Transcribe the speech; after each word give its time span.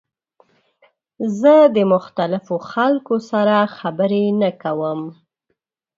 زه 1.39 1.53
د 1.75 1.77
مختلفو 1.93 2.55
خلکو 2.71 3.15
سره 3.29 3.55
خبرې 3.77 4.25
نه 4.41 4.49
کوم. 4.61 4.99